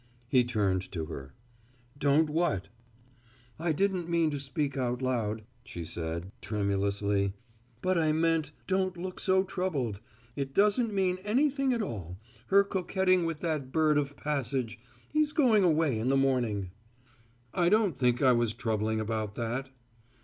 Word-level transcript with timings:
He 0.27 0.43
turned 0.43 0.91
to 0.93 1.05
her. 1.05 1.35
"Don't 1.95 2.27
what?" 2.27 2.69
"I 3.59 3.71
didn't 3.71 4.09
mean 4.09 4.31
to 4.31 4.39
speak 4.39 4.75
out 4.75 4.99
loud," 4.99 5.43
she 5.63 5.85
said 5.85 6.31
tremulously. 6.41 7.33
"But 7.83 7.99
I 7.99 8.11
meant: 8.11 8.51
don't 8.65 8.97
look 8.97 9.19
so 9.19 9.43
troubled. 9.43 9.99
It 10.35 10.55
doesn't 10.55 10.91
mean 10.91 11.19
anything 11.23 11.71
at 11.71 11.83
all 11.83 12.17
her 12.47 12.63
coquetting 12.63 13.25
with 13.25 13.41
that 13.41 13.71
bird 13.71 13.99
of 13.99 14.17
passage. 14.17 14.79
He's 15.13 15.33
going 15.33 15.63
away 15.63 15.99
in 15.99 16.09
the 16.09 16.17
morning." 16.17 16.71
"I 17.53 17.69
don't 17.69 17.95
think 17.95 18.23
I 18.23 18.31
was 18.31 18.55
troubling 18.55 18.99
about 18.99 19.35
that." 19.35 19.69